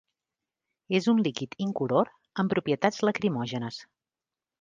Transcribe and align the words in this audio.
És 0.99 1.07
un 1.11 1.19
líquid 1.27 1.53
incolor 1.65 2.09
amb 2.45 2.53
propietats 2.55 3.03
lacrimògenes. 3.09 3.79